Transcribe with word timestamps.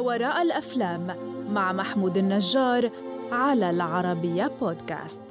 وراء 0.00 0.42
الأفلام 0.42 1.06
مع 1.50 1.72
محمود 1.72 2.16
النجار 2.16 2.90
على 3.32 3.70
العربية 3.70 4.50
بودكاست. 4.60 5.22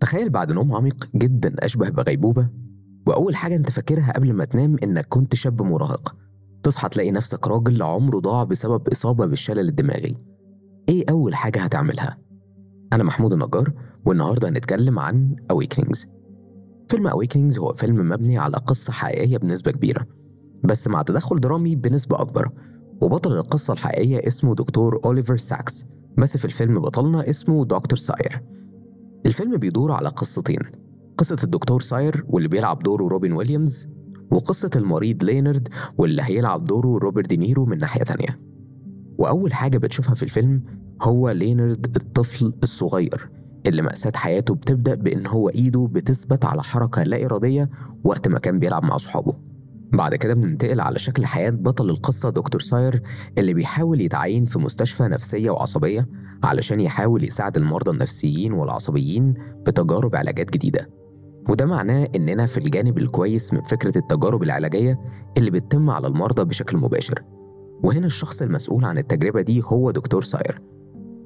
تخيل 0.00 0.30
بعد 0.30 0.52
نوم 0.52 0.74
عميق 0.74 1.08
جدا 1.16 1.54
أشبه 1.58 1.88
بغيبوبة 1.88 2.48
وأول 3.06 3.36
حاجة 3.36 3.56
أنت 3.56 3.70
فاكرها 3.70 4.12
قبل 4.12 4.32
ما 4.32 4.44
تنام 4.44 4.76
إنك 4.82 5.06
كنت 5.08 5.34
شاب 5.34 5.62
مراهق. 5.62 6.16
تصحى 6.62 6.88
تلاقي 6.88 7.10
نفسك 7.10 7.48
راجل 7.48 7.82
عمره 7.82 8.18
ضاع 8.18 8.44
بسبب 8.44 8.88
إصابة 8.88 9.26
بالشلل 9.26 9.68
الدماغي. 9.68 10.16
إيه 10.88 11.04
أول 11.10 11.34
حاجة 11.34 11.60
هتعملها؟ 11.60 12.18
أنا 12.92 13.04
محمود 13.04 13.32
النجار 13.32 13.72
والنهاردة 14.06 14.48
هنتكلم 14.48 14.98
عن 14.98 15.36
Awakenings. 15.52 16.06
فيلم 16.88 17.10
Awakenings 17.10 17.58
هو 17.58 17.72
فيلم 17.72 18.08
مبني 18.08 18.38
على 18.38 18.56
قصة 18.56 18.92
حقيقية 18.92 19.38
بنسبة 19.38 19.70
كبيرة 19.70 20.06
بس 20.64 20.88
مع 20.88 21.02
تدخل 21.02 21.40
درامي 21.40 21.76
بنسبة 21.76 22.20
أكبر. 22.20 22.50
وبطل 23.00 23.32
القصة 23.32 23.72
الحقيقية 23.72 24.26
اسمه 24.26 24.54
دكتور 24.54 25.00
أوليفر 25.04 25.36
ساكس. 25.36 25.86
بس 26.18 26.36
في 26.36 26.44
الفيلم 26.44 26.80
بطلنا 26.80 27.30
اسمه 27.30 27.64
دكتور 27.64 27.98
ساير. 27.98 28.42
الفيلم 29.26 29.56
بيدور 29.56 29.92
على 29.92 30.08
قصتين. 30.08 30.60
قصة 31.18 31.36
الدكتور 31.44 31.80
ساير 31.80 32.24
واللي 32.28 32.48
بيلعب 32.48 32.78
دوره 32.78 33.08
روبن 33.08 33.32
ويليامز 33.32 33.88
وقصة 34.30 34.70
المريض 34.76 35.24
لينارد 35.24 35.68
واللي 35.98 36.22
هيلعب 36.22 36.64
دوره 36.64 36.98
روبرت 36.98 37.28
دينيرو 37.28 37.64
من 37.66 37.78
ناحية 37.78 38.02
تانية. 38.04 38.38
وأول 39.18 39.52
حاجة 39.54 39.78
بتشوفها 39.78 40.14
في 40.14 40.22
الفيلم 40.22 40.62
هو 41.02 41.30
لينارد 41.30 41.96
الطفل 41.96 42.52
الصغير 42.62 43.30
اللي 43.66 43.82
مأساة 43.82 44.12
حياته 44.14 44.54
بتبدأ 44.54 44.94
بإن 44.94 45.26
هو 45.26 45.48
إيده 45.48 45.88
بتثبت 45.92 46.44
على 46.44 46.62
حركة 46.62 47.02
لا 47.02 47.24
إرادية 47.24 47.70
وقت 48.04 48.28
ما 48.28 48.38
كان 48.38 48.58
بيلعب 48.58 48.84
مع 48.84 48.96
صحابه 48.96 49.34
بعد 49.92 50.14
كده 50.14 50.34
بننتقل 50.34 50.80
على 50.80 50.98
شكل 50.98 51.26
حياة 51.26 51.50
بطل 51.50 51.90
القصة 51.90 52.30
دكتور 52.30 52.60
ساير 52.60 53.02
اللي 53.38 53.54
بيحاول 53.54 54.00
يتعين 54.00 54.44
في 54.44 54.58
مستشفى 54.58 55.02
نفسية 55.02 55.50
وعصبية 55.50 56.08
علشان 56.44 56.80
يحاول 56.80 57.24
يساعد 57.24 57.56
المرضى 57.56 57.90
النفسيين 57.90 58.52
والعصبيين 58.52 59.34
بتجارب 59.66 60.16
علاجات 60.16 60.50
جديدة. 60.50 60.90
وده 61.48 61.66
معناه 61.66 62.08
إننا 62.16 62.46
في 62.46 62.58
الجانب 62.58 62.98
الكويس 62.98 63.52
من 63.52 63.62
فكرة 63.62 63.98
التجارب 63.98 64.42
العلاجية 64.42 65.00
اللي 65.36 65.50
بتتم 65.50 65.90
على 65.90 66.06
المرضى 66.06 66.44
بشكل 66.44 66.76
مباشر. 66.76 67.22
وهنا 67.82 68.06
الشخص 68.06 68.42
المسؤول 68.42 68.84
عن 68.84 68.98
التجربة 68.98 69.42
دي 69.42 69.62
هو 69.64 69.90
دكتور 69.90 70.22
ساير. 70.22 70.60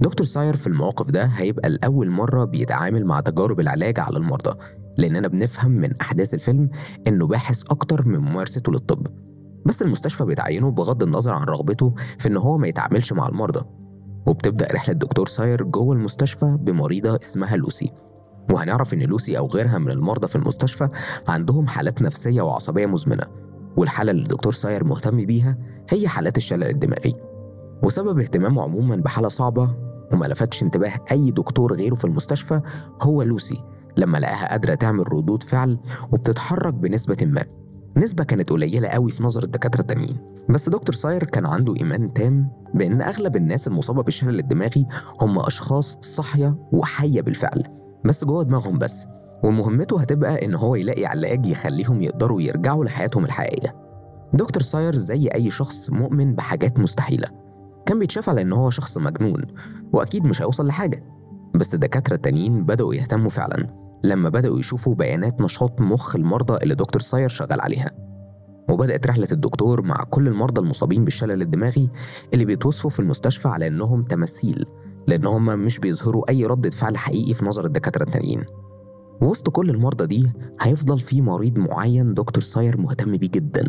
دكتور 0.00 0.26
ساير 0.26 0.56
في 0.56 0.66
المواقف 0.66 1.10
ده 1.10 1.24
هيبقى 1.24 1.70
لأول 1.70 2.10
مرة 2.10 2.44
بيتعامل 2.44 3.04
مع 3.06 3.20
تجارب 3.20 3.60
العلاج 3.60 4.00
على 4.00 4.16
المرضى. 4.18 4.58
لأننا 4.98 5.28
بنفهم 5.28 5.70
من 5.70 5.90
أحداث 6.00 6.34
الفيلم 6.34 6.70
إنه 7.06 7.26
باحث 7.26 7.62
أكتر 7.70 8.08
من 8.08 8.18
ممارسته 8.18 8.72
للطب. 8.72 9.06
بس 9.66 9.82
المستشفى 9.82 10.24
بتعينه 10.24 10.70
بغض 10.70 11.02
النظر 11.02 11.32
عن 11.32 11.44
رغبته 11.44 11.94
في 12.18 12.28
إن 12.28 12.36
هو 12.36 12.58
ما 12.58 12.68
يتعاملش 12.68 13.12
مع 13.12 13.28
المرضى. 13.28 13.66
وبتبدأ 14.26 14.68
رحلة 14.72 14.94
دكتور 14.94 15.26
ساير 15.26 15.62
جوه 15.62 15.94
المستشفى 15.94 16.58
بمريضة 16.60 17.18
اسمها 17.22 17.56
لوسي. 17.56 17.92
وهنعرف 18.50 18.94
إن 18.94 19.02
لوسي 19.02 19.38
أو 19.38 19.46
غيرها 19.46 19.78
من 19.78 19.90
المرضى 19.90 20.28
في 20.28 20.36
المستشفى 20.36 20.88
عندهم 21.28 21.66
حالات 21.66 22.02
نفسية 22.02 22.42
وعصبية 22.42 22.86
مزمنة. 22.86 23.26
والحالة 23.76 24.10
اللي 24.10 24.22
الدكتور 24.22 24.52
ساير 24.52 24.84
مهتم 24.84 25.16
بيها 25.16 25.58
هي 25.90 26.08
حالات 26.08 26.36
الشلل 26.36 26.64
الدماغي. 26.70 27.14
وسبب 27.82 28.18
اهتمامه 28.18 28.62
عموما 28.62 28.96
بحالة 28.96 29.28
صعبة 29.28 29.74
وما 30.12 30.26
لفتش 30.26 30.62
انتباه 30.62 30.92
أي 31.12 31.30
دكتور 31.30 31.74
غيره 31.74 31.94
في 31.94 32.04
المستشفى 32.04 32.60
هو 33.02 33.22
لوسي 33.22 33.62
لما 33.96 34.18
لقاها 34.18 34.48
قادرة 34.48 34.74
تعمل 34.74 35.12
ردود 35.12 35.42
فعل 35.42 35.78
وبتتحرك 36.12 36.74
بنسبة 36.74 37.16
ما. 37.22 37.44
نسبة 37.96 38.24
كانت 38.24 38.50
قليلة 38.50 38.88
قوي 38.88 39.10
في 39.10 39.22
نظر 39.22 39.42
الدكاترة 39.42 39.80
التانيين. 39.80 40.16
بس 40.48 40.68
دكتور 40.68 40.94
ساير 40.94 41.24
كان 41.24 41.46
عنده 41.46 41.76
إيمان 41.76 42.12
تام 42.12 42.48
بأن 42.74 43.02
أغلب 43.02 43.36
الناس 43.36 43.68
المصابة 43.68 44.02
بالشلل 44.02 44.38
الدماغي 44.38 44.86
هم 45.20 45.38
أشخاص 45.38 45.98
صاحية 46.00 46.56
وحية 46.72 47.22
بالفعل. 47.22 47.62
بس 48.04 48.24
جوه 48.24 48.42
دماغهم 48.44 48.78
بس. 48.78 49.06
ومهمته 49.44 50.00
هتبقى 50.00 50.44
إن 50.44 50.54
هو 50.54 50.74
يلاقي 50.74 51.06
علاج 51.06 51.46
يخليهم 51.46 52.02
يقدروا 52.02 52.42
يرجعوا 52.42 52.84
لحياتهم 52.84 53.24
الحقيقية. 53.24 53.74
دكتور 54.32 54.62
ساير 54.62 54.94
زي 54.96 55.28
أي 55.28 55.50
شخص 55.50 55.90
مؤمن 55.90 56.34
بحاجات 56.34 56.78
مستحيلة. 56.78 57.28
كان 57.86 57.98
بيتشاف 57.98 58.28
على 58.28 58.42
إن 58.42 58.52
هو 58.52 58.70
شخص 58.70 58.98
مجنون 58.98 59.42
وأكيد 59.92 60.24
مش 60.24 60.42
هيوصل 60.42 60.66
لحاجة. 60.66 61.04
بس 61.54 61.74
الدكاترة 61.74 62.14
التانيين 62.14 62.64
بدأوا 62.64 62.94
يهتموا 62.94 63.30
فعلا. 63.30 63.83
لما 64.04 64.28
بدأوا 64.28 64.58
يشوفوا 64.58 64.94
بيانات 64.94 65.40
نشاط 65.40 65.80
مخ 65.80 66.16
المرضى 66.16 66.56
اللي 66.62 66.74
دكتور 66.74 67.02
ساير 67.02 67.28
شغال 67.28 67.60
عليها. 67.60 67.90
وبدأت 68.70 69.06
رحلة 69.06 69.28
الدكتور 69.32 69.82
مع 69.82 70.04
كل 70.10 70.28
المرضى 70.28 70.60
المصابين 70.60 71.04
بالشلل 71.04 71.42
الدماغي 71.42 71.90
اللي 72.34 72.44
بيتوصفوا 72.44 72.90
في 72.90 73.00
المستشفى 73.00 73.48
على 73.48 73.66
إنهم 73.66 74.02
تماثيل 74.02 74.64
لأن 75.06 75.26
هم 75.26 75.44
مش 75.44 75.78
بيظهروا 75.78 76.30
أي 76.30 76.44
ردة 76.44 76.70
فعل 76.70 76.96
حقيقي 76.96 77.34
في 77.34 77.44
نظر 77.44 77.64
الدكاترة 77.64 78.02
التانيين. 78.02 78.44
وسط 79.22 79.50
كل 79.50 79.70
المرضى 79.70 80.06
دي 80.06 80.32
هيفضل 80.60 80.98
في 81.00 81.20
مريض 81.22 81.58
معين 81.58 82.14
دكتور 82.14 82.42
ساير 82.42 82.80
مهتم 82.80 83.16
بيه 83.16 83.28
جدا 83.30 83.64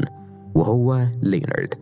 وهو 0.55 1.07
لينارد 1.21 1.73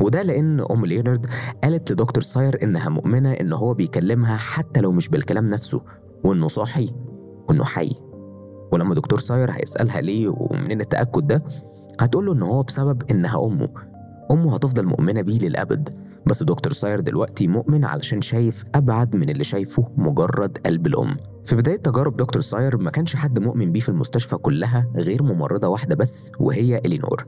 وده 0.00 0.22
لأن 0.22 0.60
أم 0.70 0.86
ليونارد 0.86 1.26
قالت 1.64 1.92
لدكتور 1.92 2.22
ساير 2.22 2.62
إنها 2.62 2.88
مؤمنة 2.88 3.32
إن 3.32 3.52
هو 3.52 3.74
بيكلمها 3.74 4.36
حتى 4.36 4.80
لو 4.80 4.92
مش 4.92 5.08
بالكلام 5.08 5.50
نفسه 5.50 5.80
وإنه 6.24 6.48
صاحي. 6.48 6.90
وإنه 7.48 7.64
حي. 7.64 7.94
ولما 8.72 8.94
دكتور 8.94 9.18
ساير 9.18 9.50
هيسألها 9.50 10.00
ليه 10.00 10.28
ومنين 10.28 10.80
التأكد 10.80 11.26
ده 11.26 11.44
هتقول 12.00 12.26
له 12.26 12.32
إن 12.32 12.42
هو 12.42 12.62
بسبب 12.62 13.02
إنها 13.10 13.46
أمه. 13.46 13.68
أمه 14.30 14.54
هتفضل 14.54 14.86
مؤمنة 14.86 15.22
بيه 15.22 15.38
للأبد. 15.38 15.88
بس 16.26 16.42
دكتور 16.42 16.72
ساير 16.72 17.00
دلوقتي 17.00 17.48
مؤمن 17.48 17.84
علشان 17.84 18.20
شايف 18.22 18.64
أبعد 18.74 19.16
من 19.16 19.30
اللي 19.30 19.44
شايفه 19.44 19.88
مجرد 19.96 20.58
قلب 20.66 20.86
الأم. 20.86 21.16
في 21.44 21.56
بداية 21.56 21.76
تجارب 21.76 22.16
دكتور 22.16 22.42
ساير 22.42 22.76
ما 22.76 22.90
كانش 22.90 23.16
حد 23.16 23.38
مؤمن 23.38 23.72
بيه 23.72 23.80
في 23.80 23.88
المستشفى 23.88 24.36
كلها 24.36 24.86
غير 24.96 25.22
ممرضة 25.22 25.68
واحدة 25.68 25.94
بس 25.96 26.32
وهي 26.40 26.78
إلينور. 26.78 27.26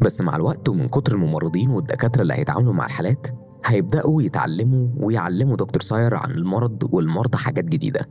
بس 0.00 0.20
مع 0.20 0.36
الوقت 0.36 0.68
ومن 0.68 0.88
كتر 0.88 1.12
الممرضين 1.14 1.70
والدكاترة 1.70 2.22
اللي 2.22 2.34
هيتعاملوا 2.34 2.72
مع 2.72 2.86
الحالات 2.86 3.26
هيبدأوا 3.66 4.22
يتعلموا 4.22 4.88
ويعلموا 4.96 5.56
دكتور 5.56 5.82
ساير 5.82 6.14
عن 6.14 6.30
المرض 6.30 6.88
والمرضى 6.94 7.38
حاجات 7.38 7.64
جديدة. 7.64 8.08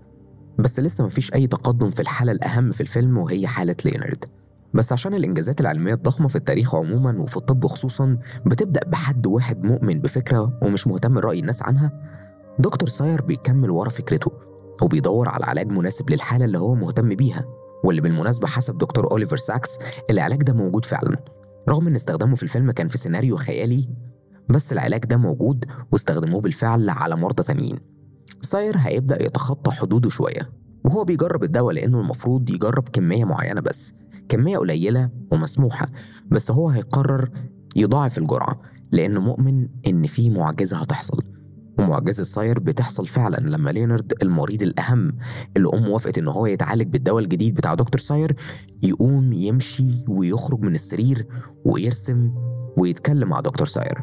بس 0.60 0.80
لسه 0.80 1.06
مفيش 1.06 1.34
أي 1.34 1.48
تقدم 1.48 1.90
في 1.90 2.00
الحالة 2.00 2.32
الأهم 2.32 2.72
في 2.72 2.82
الفيلم 2.82 3.18
وهي 3.18 3.48
حالة 3.48 3.76
لينارد 3.86 4.26
بس 4.74 4.92
عشان 4.94 5.14
الإنجازات 5.14 5.62
العلمية 5.62 5.94
الضخمة 5.94 6.28
في 6.28 6.36
التاريخ 6.36 6.76
عموما 6.76 7.22
وفي 7.22 7.38
الطب 7.38 7.66
خصوصا 7.68 8.18
بتبدأ 8.46 8.82
بحد 8.88 9.28
واحد 9.28 9.64
مؤمن 9.64 10.00
بفكرة 10.02 10.60
ومش 10.62 10.88
مهتم 10.88 11.18
رأي 11.18 11.40
الناس 11.40 11.64
عنها؟ 11.64 11.92
دكتور 12.60 12.90
ساير 12.90 13.22
بيكمل 13.22 13.70
ورا 13.70 13.90
فكرته 13.90 14.32
وبيدور 14.82 15.30
على 15.30 15.46
علاج 15.46 15.68
مناسب 15.68 16.10
للحالة 16.10 16.46
اللي 16.46 16.60
هو 16.60 16.76
مهتم 16.76 17.10
بيها 17.10 17.46
واللي 17.84 18.02
بالمناسبة 18.02 18.48
حسب 18.48 18.78
دكتور 18.78 19.12
أوليفر 19.12 19.38
ساكس 19.38 19.78
العلاج 20.10 20.44
ده 20.44 20.54
موجود 20.54 20.86
فعلا. 20.86 21.18
رغم 21.70 21.88
إن 21.88 21.96
استخدامه 21.96 22.36
في 22.36 22.44
الفيلم 22.44 22.72
كان 22.72 22.88
في 22.88 22.98
سيناريو 22.98 23.36
خيالي 23.36 23.90
بس 24.50 24.74
العلاج 24.74 25.06
ده 25.06 25.18
موجود 25.18 25.66
واستخدموه 25.92 26.42
بالفعل 26.42 26.90
على 26.90 27.16
مرضى 27.16 27.44
تانيين. 27.44 27.78
ساير 28.42 28.78
هيبدأ 28.78 29.24
يتخطى 29.24 29.72
حدوده 29.72 30.10
شوية 30.10 30.50
وهو 30.86 31.04
بيجرب 31.04 31.44
الدواء 31.44 31.74
لأنه 31.76 32.00
المفروض 32.00 32.50
يجرب 32.50 32.90
كمية 32.90 33.26
معينة 33.26 33.62
بس 33.62 33.94
كمية 34.30 34.58
قليلة 34.58 35.10
ومسموحة 35.32 35.88
بس 36.32 36.52
هو 36.52 36.70
هيقرر 36.70 37.30
يضاعف 37.76 38.18
الجرعة 38.18 38.62
لأنه 38.92 39.22
مؤمن 39.22 39.68
إن 39.88 40.06
في 40.08 40.30
معجزة 40.30 40.78
هتحصل 40.78 41.20
ومعجزة 41.80 42.24
ساير 42.24 42.60
بتحصل 42.60 43.08
فعلا 43.08 43.38
لما 43.38 43.70
لينارد 43.70 44.14
المريض 44.24 44.62
الأهم 44.64 45.18
اللي 45.58 45.70
أمه 45.74 45.90
وافقت 45.90 46.18
إن 46.18 46.28
هو 46.28 46.46
يتعالج 46.46 46.88
بالدواء 46.88 47.24
الجديد 47.24 47.56
بتاع 47.56 47.74
دكتور 47.74 48.00
ساير 48.00 48.36
يقوم 48.84 49.34
يمشي 49.34 50.06
ويخرج 50.08 50.60
من 50.62 50.74
السرير 50.74 51.28
ويرسم 51.66 52.32
ويتكلم 52.78 53.30
مع 53.30 53.40
دكتور 53.40 53.68
ساير. 53.68 54.02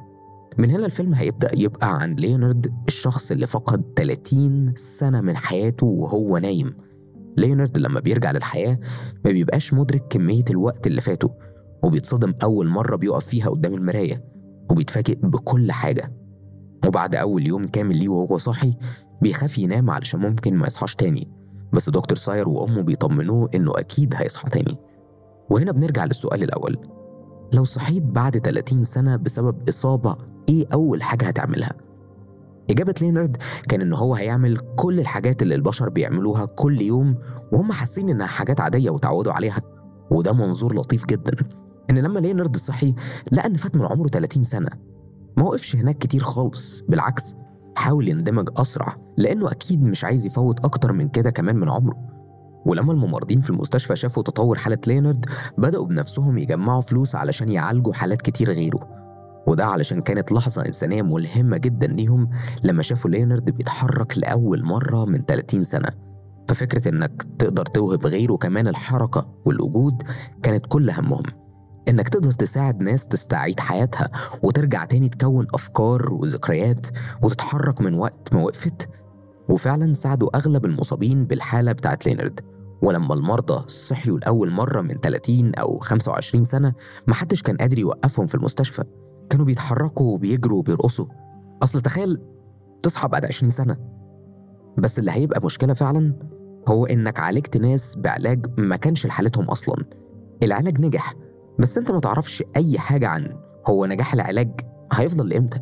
من 0.59 0.71
هنا 0.71 0.87
الفيلم 0.87 1.15
هيبدأ 1.15 1.51
يبقى 1.59 2.01
عن 2.01 2.15
ليونارد 2.15 2.75
الشخص 2.89 3.31
اللي 3.31 3.47
فقد 3.47 3.83
30 3.97 4.73
سنة 4.77 5.21
من 5.21 5.37
حياته 5.37 5.87
وهو 5.87 6.39
نايم. 6.39 6.75
ليونارد 7.37 7.79
لما 7.79 8.01
بيرجع 8.01 8.31
للحياة 8.31 8.79
ما 9.25 9.31
بيبقاش 9.31 9.75
مدرك 9.75 10.05
كمية 10.11 10.45
الوقت 10.51 10.87
اللي 10.87 11.01
فاته 11.01 11.31
وبيتصدم 11.85 12.35
أول 12.43 12.69
مرة 12.69 12.97
بيقف 12.97 13.27
فيها 13.27 13.49
قدام 13.51 13.75
المراية 13.75 14.25
وبيتفاجئ 14.71 15.15
بكل 15.23 15.73
حاجة. 15.73 16.13
وبعد 16.87 17.17
أول 17.17 17.47
يوم 17.47 17.63
كامل 17.65 17.97
ليه 17.97 18.09
وهو 18.09 18.39
صاحي 18.39 18.75
بيخاف 19.23 19.59
ينام 19.59 19.91
علشان 19.91 20.21
ممكن 20.21 20.55
ما 20.55 20.67
يصحاش 20.67 20.95
تاني. 20.95 21.29
بس 21.73 21.91
دكتور 21.91 22.19
ساير 22.19 22.49
وأمه 22.49 22.81
بيطمنوه 22.83 23.51
إنه 23.55 23.73
أكيد 23.77 24.15
هيصحى 24.17 24.51
تاني. 24.51 24.77
وهنا 25.51 25.73
بنرجع 25.73 26.05
للسؤال 26.05 26.43
الأول. 26.43 26.79
لو 27.55 27.65
صحيت 27.65 28.03
بعد 28.03 28.39
30 28.39 28.83
سنة 28.83 29.17
بسبب 29.17 29.69
إصابة 29.69 30.17
إيه 30.49 30.67
أول 30.73 31.03
حاجة 31.03 31.25
هتعملها؟ 31.27 31.73
إجابة 32.71 32.95
لينارد 33.01 33.37
كان 33.69 33.81
إن 33.81 33.93
هو 33.93 34.15
هيعمل 34.15 34.57
كل 34.77 35.01
الحاجات 35.01 35.43
اللي 35.43 35.55
البشر 35.55 35.89
بيعملوها 35.89 36.45
كل 36.45 36.81
يوم 36.81 37.15
وهم 37.53 37.73
حاسين 37.73 38.09
إنها 38.09 38.27
حاجات 38.27 38.61
عادية 38.61 38.91
وتعودوا 38.91 39.33
عليها 39.33 39.63
وده 40.11 40.33
منظور 40.33 40.75
لطيف 40.77 41.07
جدا. 41.07 41.37
إن 41.91 41.99
لما 41.99 42.19
لينارد 42.19 42.57
صحي 42.57 42.95
لقى 43.33 43.47
إن 43.47 43.57
فات 43.57 43.77
من 43.77 43.85
عمره 43.87 44.09
30 44.09 44.43
سنة. 44.43 44.69
ما 45.37 45.45
وقفش 45.45 45.77
هناك 45.77 45.99
كتير 45.99 46.23
خالص 46.23 46.83
بالعكس 46.89 47.35
حاول 47.77 48.09
يندمج 48.09 48.49
أسرع 48.57 48.97
لأنه 49.17 49.51
أكيد 49.51 49.83
مش 49.83 50.05
عايز 50.05 50.27
يفوت 50.27 50.65
أكتر 50.65 50.93
من 50.93 51.09
كده 51.09 51.31
كمان 51.31 51.57
من 51.57 51.69
عمره. 51.69 51.97
ولما 52.67 52.93
الممرضين 52.93 53.41
في 53.41 53.51
المستشفى 53.51 53.97
شافوا 53.97 54.23
تطور 54.23 54.59
حالة 54.59 54.79
لينارد 54.87 55.27
بدأوا 55.59 55.87
بنفسهم 55.87 56.39
يجمعوا 56.39 56.81
فلوس 56.81 57.15
علشان 57.15 57.49
يعالجوا 57.49 57.93
حالات 57.93 58.23
كتير 58.23 58.51
غيره. 58.53 58.96
وده 59.47 59.67
علشان 59.67 60.01
كانت 60.03 60.33
لحظة 60.33 60.67
إنسانية 60.67 61.03
ملهمة 61.03 61.57
جدا 61.57 61.87
ليهم 61.87 62.31
لما 62.65 62.83
شافوا 62.83 63.11
لينارد 63.11 63.51
بيتحرك 63.51 64.19
لأول 64.19 64.65
مرة 64.65 65.05
من 65.05 65.25
30 65.25 65.63
سنة. 65.63 65.89
ففكرة 66.49 66.89
إنك 66.89 67.27
تقدر 67.39 67.67
توهب 67.67 68.07
غيره 68.07 68.37
كمان 68.37 68.69
الحركة 68.69 69.29
والوجود 69.45 70.03
كانت 70.43 70.67
كل 70.67 70.91
همهم. 70.91 71.23
إنك 71.89 72.09
تقدر 72.09 72.33
تساعد 72.33 72.81
ناس 72.81 73.07
تستعيد 73.07 73.61
حياتها 73.61 74.11
وترجع 74.43 74.85
تاني 74.85 75.09
تكون 75.09 75.47
أفكار 75.55 76.13
وذكريات 76.13 76.87
وتتحرك 77.23 77.81
من 77.81 77.95
وقت 77.95 78.35
ما 78.35 78.43
وقفت. 78.43 78.89
وفعلا 79.49 79.95
ساعدوا 79.95 80.37
أغلب 80.37 80.65
المصابين 80.65 81.25
بالحالة 81.25 81.73
بتاعت 81.73 82.07
لينارد 82.07 82.41
ولما 82.83 83.15
المرضى 83.15 83.69
صحيوا 83.69 84.19
لأول 84.19 84.51
مرة 84.51 84.81
من 84.81 84.95
30 84.95 85.55
أو 85.55 85.79
25 85.79 86.45
سنة 86.45 86.75
محدش 87.07 87.43
كان 87.43 87.57
قادر 87.57 87.79
يوقفهم 87.79 88.27
في 88.27 88.35
المستشفى. 88.35 88.83
كانوا 89.31 89.47
بيتحركوا 89.47 90.15
وبيجروا 90.15 90.59
وبيرقصوا. 90.59 91.07
أصل 91.63 91.81
تخيل 91.81 92.21
تصحى 92.83 93.09
بعد 93.09 93.25
20 93.25 93.51
سنة. 93.51 93.77
بس 94.79 94.99
اللي 94.99 95.11
هيبقى 95.11 95.41
مشكلة 95.45 95.75
فعلا 95.75 96.15
هو 96.69 96.87
إنك 96.87 97.21
عالجت 97.21 97.57
ناس 97.57 97.97
بعلاج 97.97 98.47
ما 98.59 98.77
كانش 98.77 99.07
لحالتهم 99.07 99.45
أصلا. 99.45 99.85
العلاج 100.43 100.81
نجح 100.81 101.15
بس 101.59 101.79
أنت 101.79 101.91
ما 101.91 102.01
تعرفش 102.01 102.45
أي 102.57 102.79
حاجة 102.79 103.09
عن 103.09 103.33
هو 103.69 103.87
نجاح 103.87 104.15
العلاج 104.15 104.61
هيفضل 104.93 105.29
لإمتى 105.29 105.61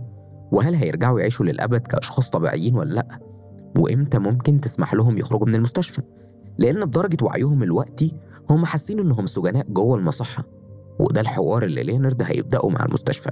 وهل 0.52 0.74
هيرجعوا 0.74 1.20
يعيشوا 1.20 1.46
للأبد 1.46 1.86
كأشخاص 1.86 2.30
طبيعيين 2.30 2.76
ولا 2.76 2.94
لأ؟ 2.94 3.18
وإمتى 3.78 4.18
ممكن 4.18 4.60
تسمح 4.60 4.94
لهم 4.94 5.18
يخرجوا 5.18 5.46
من 5.46 5.54
المستشفى؟ 5.54 6.02
لأن 6.58 6.84
بدرجة 6.84 7.24
وعيهم 7.24 7.62
الوقتي 7.62 8.14
هم 8.50 8.64
حاسين 8.64 9.00
إنهم 9.00 9.26
سجناء 9.26 9.66
جوه 9.68 9.98
المصحة. 9.98 10.44
وده 11.00 11.20
الحوار 11.20 11.62
اللي 11.62 11.82
لينارد 11.82 12.22
هيبدأه 12.22 12.68
مع 12.68 12.84
المستشفى. 12.84 13.30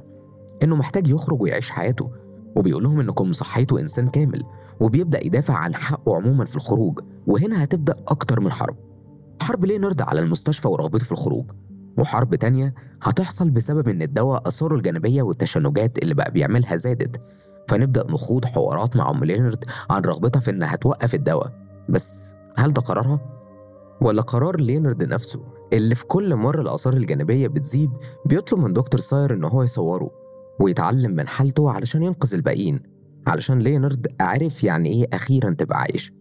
إنه 0.62 0.76
محتاج 0.76 1.08
يخرج 1.08 1.42
ويعيش 1.42 1.70
حياته 1.70 2.10
وبيقول 2.56 2.82
لهم 2.82 3.00
إنكم 3.00 3.32
صحيتوا 3.32 3.80
إنسان 3.80 4.08
كامل 4.08 4.42
وبيبدأ 4.80 5.26
يدافع 5.26 5.54
عن 5.54 5.74
حقه 5.74 6.16
عموما 6.16 6.44
في 6.44 6.56
الخروج 6.56 7.00
وهنا 7.26 7.64
هتبدأ 7.64 7.96
أكتر 8.08 8.40
من 8.40 8.52
حرب. 8.52 8.76
حرب 9.42 9.64
لينارد 9.64 10.02
على 10.02 10.20
المستشفى 10.20 10.68
ورغبته 10.68 11.04
في 11.04 11.12
الخروج؟ 11.12 11.50
وحرب 11.98 12.34
تانية 12.34 12.74
هتحصل 13.02 13.50
بسبب 13.50 13.88
إن 13.88 14.02
الدواء 14.02 14.48
آثاره 14.48 14.74
الجانبية 14.74 15.22
والتشنجات 15.22 15.98
اللي 15.98 16.14
بقى 16.14 16.30
بيعملها 16.30 16.76
زادت. 16.76 17.20
فنبدأ 17.68 18.06
نخوض 18.10 18.44
حوارات 18.44 18.96
مع 18.96 19.10
أم 19.10 19.24
لينارد 19.24 19.64
عن 19.90 20.02
رغبتها 20.02 20.40
في 20.40 20.50
إنها 20.50 20.76
توقف 20.76 21.14
الدواء. 21.14 21.52
بس 21.88 22.34
هل 22.56 22.72
ده 22.72 22.82
قرارها؟ 22.82 23.20
ولا 24.00 24.22
قرار 24.22 24.60
لينارد 24.60 25.04
نفسه 25.04 25.40
اللي 25.72 25.94
في 25.94 26.04
كل 26.04 26.36
مرة 26.36 26.60
الآثار 26.60 26.92
الجانبية 26.92 27.48
بتزيد 27.48 27.90
بيطلب 28.26 28.58
من 28.60 28.72
دكتور 28.72 29.00
ساير 29.00 29.34
إن 29.34 29.44
هو 29.44 29.62
يصوره؟ 29.62 30.10
ويتعلم 30.60 31.10
من 31.10 31.28
حالته 31.28 31.70
علشان 31.70 32.02
ينقذ 32.02 32.34
الباقيين 32.34 32.80
علشان 33.26 33.58
لينارد 33.58 34.06
عرف 34.20 34.64
يعني 34.64 34.88
إيه 34.88 35.06
أخيرا 35.12 35.50
تبقى 35.50 35.80
عايش. 35.80 36.12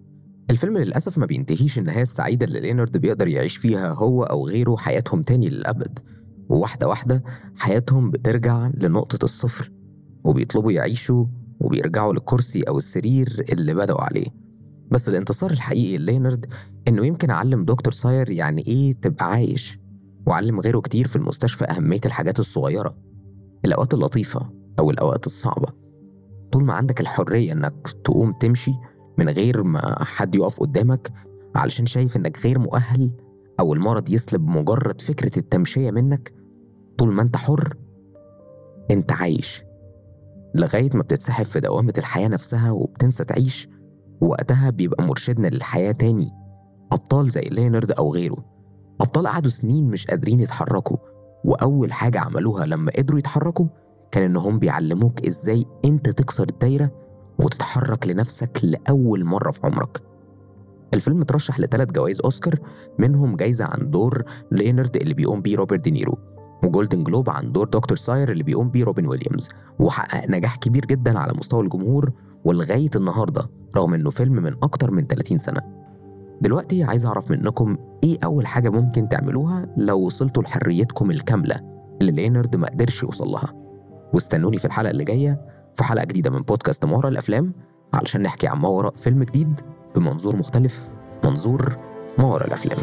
الفيلم 0.50 0.78
للأسف 0.78 1.18
ما 1.18 1.26
بينتهيش 1.26 1.80
النهاية 1.80 2.02
السعيدة 2.02 2.46
اللي 2.46 2.60
لينارد 2.60 2.98
بيقدر 2.98 3.28
يعيش 3.28 3.58
فيها 3.58 3.94
هو 3.94 4.24
أو 4.24 4.48
غيره 4.48 4.76
حياتهم 4.76 5.22
تاني 5.22 5.50
للأبد. 5.50 6.00
وواحدة 6.50 6.88
واحدة 6.88 7.24
حياتهم 7.56 8.12
بترجع 8.12 8.72
لنقطة 8.74 9.24
الصفر 9.24 9.72
وبيطلبوا 10.24 10.72
يعيشوا 10.72 11.26
وبيرجعوا 11.60 12.14
للكرسي 12.14 12.62
أو 12.62 12.78
السرير 12.78 13.46
اللي 13.50 13.74
بدأوا 13.74 14.02
عليه. 14.02 14.28
بس 14.92 15.10
الانتصار 15.10 15.52
الحقيقي 15.52 15.98
لينارد 15.98 16.46
إنه 16.88 17.06
يمكن 17.06 17.32
علم 17.32 17.66
دكتور 17.66 17.94
ساير 17.94 18.30
يعني 18.30 18.64
إيه 18.68 18.94
تبقى 18.94 19.32
عايش 19.32 19.80
وعلم 20.28 20.60
غيره 20.60 20.80
كتير 20.80 21.08
في 21.08 21.16
المستشفى 21.16 21.66
أهمية 21.66 22.02
الحاجات 22.06 22.40
الصغيرة. 22.40 22.98
الأوقات 23.66 23.94
اللطيفة 23.94 24.50
أو 24.80 24.92
الأوقات 24.92 25.26
الصعبة. 25.26 25.68
طول 26.52 26.66
ما 26.66 26.74
عندك 26.74 27.02
الحرية 27.02 27.52
إنك 27.52 27.88
تقوم 28.04 28.34
تمشي 28.34 28.72
من 29.18 29.30
غير 29.30 29.64
ما 29.64 30.04
حد 30.04 30.36
يقف 30.36 30.60
قدامك 30.60 31.12
علشان 31.56 31.86
شايف 31.86 32.18
إنك 32.18 32.46
غير 32.46 32.60
مؤهل 32.60 33.12
أو 33.60 33.74
المرض 33.74 34.10
يسلب 34.10 34.48
مجرد 34.48 35.02
فكرة 35.02 35.40
التمشية 35.40 35.92
منك 35.92 36.34
طول 36.98 37.14
ما 37.14 37.22
أنت 37.22 37.38
حر 37.38 37.78
أنت 38.92 39.12
عايش. 39.12 39.64
لغاية 40.56 40.90
ما 40.94 41.02
بتتسحب 41.02 41.46
في 41.46 41.60
دوامة 41.60 41.94
الحياة 41.98 42.28
نفسها 42.28 42.72
وبتنسى 42.72 43.24
تعيش 43.24 43.68
وقتها 44.22 44.70
بيبقى 44.70 45.04
مرشدنا 45.04 45.48
للحياة 45.48 45.92
تاني. 45.92 46.32
أبطال 46.92 47.30
زي 47.30 47.42
لينارد 47.42 47.92
أو 47.92 48.14
غيره. 48.14 48.46
أبطال 49.02 49.28
قعدوا 49.28 49.52
سنين 49.52 49.86
مش 49.86 50.08
قادرين 50.08 50.40
يتحركوا. 50.40 50.98
وأول 51.46 51.94
حاجة 51.94 52.20
عملوها 52.20 52.66
لما 52.66 52.92
قدروا 52.98 53.20
يتحركوا 53.20 53.66
كان 54.12 54.24
إنهم 54.24 54.60
بيعلموك 54.60 55.26
إزاي 55.28 55.66
أنت 55.86 56.10
تكسر 56.10 56.44
الدايرة 56.50 56.92
وتتحرك 57.40 58.08
لنفسك 58.08 58.60
لأول 58.64 59.26
مرة 59.26 59.52
في 59.52 59.60
عمرك. 59.64 60.02
الفيلم 60.94 61.22
اترشح 61.22 61.60
لثلاث 61.60 61.92
جوائز 61.92 62.22
أوسكار 62.22 62.56
منهم 63.00 63.36
جايزة 63.36 63.66
عن 63.66 63.90
دور 63.90 64.24
لينارد 64.52 64.96
اللي 64.98 65.14
بيقوم 65.14 65.42
بيه 65.42 65.58
روبرت 65.58 65.80
دينيرو 65.80 66.18
وجولدن 66.64 67.04
جلوب 67.04 67.30
عن 67.30 67.52
دور 67.52 67.66
دكتور 67.66 67.98
ساير 67.98 68.32
اللي 68.32 68.44
بيقوم 68.44 68.70
بيه 68.70 68.84
روبن 68.84 69.08
ويليامز 69.08 69.50
وحقق 69.80 70.30
نجاح 70.30 70.56
كبير 70.56 70.86
جدا 70.86 71.20
على 71.20 71.34
مستوى 71.38 71.64
الجمهور 71.64 72.12
ولغاية 72.46 72.90
النهاردة 72.96 73.50
رغم 73.76 73.94
إنه 73.94 74.10
فيلم 74.10 74.34
من 74.34 74.54
أكتر 74.64 74.92
من 74.92 75.08
30 75.08 75.38
سنة. 75.38 75.81
دلوقتي 76.42 76.84
عايز 76.84 77.06
أعرف 77.06 77.32
منكم 77.32 77.78
إيه 78.04 78.18
أول 78.24 78.48
حاجة 78.48 78.70
ممكن 78.70 79.10
تعملوها 79.10 79.68
لو 79.78 80.00
وصلتوا 80.00 80.44
لحريتكم 80.44 81.12
الكاملة 81.12 81.56
اللي 82.02 82.12
لينارد 82.12 82.56
ما 82.56 82.68
قدرش 82.68 83.04
يوصل 83.04 83.28
لها. 83.28 83.54
واستنوني 84.14 84.58
في 84.58 84.66
الحلقة 84.66 84.92
اللي 84.92 85.04
جاية 85.04 85.42
في 85.76 85.84
حلقة 85.84 86.06
جديدة 86.06 86.30
من 86.30 86.42
بودكاست 86.42 86.86
ما 86.86 86.98
وراء 86.98 87.12
الأفلام 87.12 87.54
علشان 87.94 88.22
نحكي 88.22 88.48
عن 88.48 88.58
ما 88.60 88.70
وراء 88.70 88.96
فيلم 88.96 89.24
جديد 89.24 89.60
بمنظور 89.96 90.36
مختلف. 90.36 90.90
منظور 91.26 91.78
ما 92.18 92.26
وراء 92.26 92.48
الأفلام. 92.48 92.80